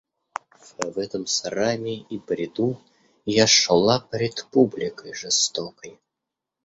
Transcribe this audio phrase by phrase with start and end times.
[0.83, 2.81] А в этом сраме и бреду
[3.27, 5.99] Я шла пред публикой жестокой.